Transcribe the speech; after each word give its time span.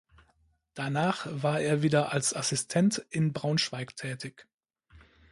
Danach 0.73 1.27
war 1.29 1.59
er 1.61 1.83
wieder 1.83 2.11
als 2.11 2.35
Assistent 2.35 3.05
in 3.11 3.33
Braunschweig 3.33 3.95
tätig. 3.95 4.47